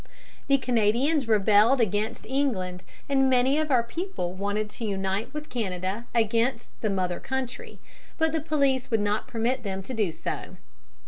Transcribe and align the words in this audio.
The 0.47 0.57
Canadians 0.57 1.27
rebelled 1.27 1.79
against 1.79 2.25
England, 2.25 2.83
and 3.07 3.29
many 3.29 3.59
of 3.59 3.69
our 3.69 3.83
people 3.83 4.33
wanted 4.33 4.67
to 4.71 4.85
unite 4.85 5.31
with 5.31 5.47
Canada 5.51 6.05
against 6.15 6.71
the 6.81 6.89
mother 6.89 7.19
country, 7.19 7.77
but 8.17 8.31
the 8.31 8.41
police 8.41 8.89
would 8.89 8.99
not 8.99 9.27
permit 9.27 9.61
them 9.61 9.83
to 9.83 9.93
do 9.93 10.11
so. 10.11 10.55